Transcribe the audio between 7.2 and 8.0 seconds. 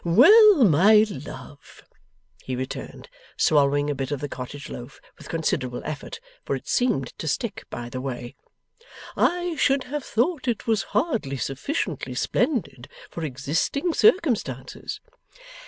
stick by